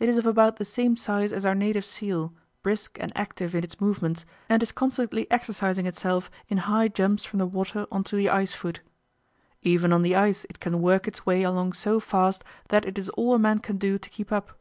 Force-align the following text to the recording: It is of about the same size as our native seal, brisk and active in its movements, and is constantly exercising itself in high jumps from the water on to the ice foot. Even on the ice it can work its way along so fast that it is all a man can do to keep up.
It 0.00 0.08
is 0.08 0.18
of 0.18 0.26
about 0.26 0.56
the 0.56 0.64
same 0.64 0.96
size 0.96 1.32
as 1.32 1.46
our 1.46 1.54
native 1.54 1.84
seal, 1.84 2.32
brisk 2.60 2.98
and 2.98 3.12
active 3.14 3.54
in 3.54 3.62
its 3.62 3.80
movements, 3.80 4.24
and 4.48 4.60
is 4.64 4.72
constantly 4.72 5.30
exercising 5.30 5.86
itself 5.86 6.28
in 6.48 6.58
high 6.66 6.88
jumps 6.88 7.24
from 7.24 7.38
the 7.38 7.46
water 7.46 7.86
on 7.92 8.02
to 8.10 8.16
the 8.16 8.30
ice 8.30 8.52
foot. 8.52 8.80
Even 9.62 9.92
on 9.92 10.02
the 10.02 10.16
ice 10.16 10.44
it 10.50 10.58
can 10.58 10.82
work 10.82 11.06
its 11.06 11.24
way 11.24 11.44
along 11.44 11.74
so 11.74 12.00
fast 12.00 12.42
that 12.70 12.84
it 12.84 12.98
is 12.98 13.10
all 13.10 13.32
a 13.34 13.38
man 13.38 13.60
can 13.60 13.76
do 13.76 13.96
to 13.96 14.10
keep 14.10 14.32
up. 14.32 14.58